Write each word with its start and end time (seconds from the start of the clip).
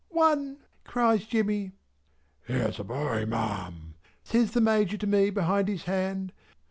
"One!" 0.09 0.57
cries 0.83 1.25
Jemmy. 1.27 1.73
("Here's 2.45 2.79
a 2.79 2.83
boy, 2.83 3.27
Ma'am!" 3.27 3.93
says 4.23 4.53
the 4.53 4.59
Major 4.59 4.97
to 4.97 5.05
me 5.05 5.29
behind 5.29 5.67
his 5.67 5.83
hand.) 5.83 6.33